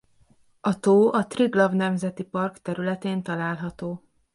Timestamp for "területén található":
2.61-4.03